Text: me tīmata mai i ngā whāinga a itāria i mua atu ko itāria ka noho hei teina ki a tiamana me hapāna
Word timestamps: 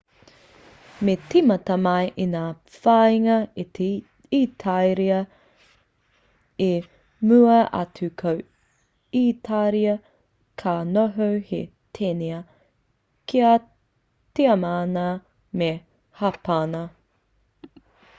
me 1.07 1.13
tīmata 1.31 1.75
mai 1.87 2.05
i 2.23 2.25
ngā 2.31 2.41
whāinga 2.77 3.35
a 3.41 3.65
itāria 4.39 5.19
i 6.69 6.71
mua 7.33 7.59
atu 7.81 8.09
ko 8.23 8.33
itāria 9.21 9.95
ka 10.65 10.75
noho 10.97 11.29
hei 11.53 11.63
teina 12.01 12.41
ki 13.33 13.45
a 13.55 13.55
tiamana 14.41 15.07
me 15.63 15.71
hapāna 16.23 16.85